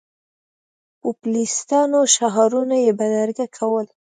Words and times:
پوپلیستانو 0.99 1.99
شعارونه 2.15 2.75
یې 2.85 2.91
بدرګه 2.99 3.47
کول. 3.57 3.85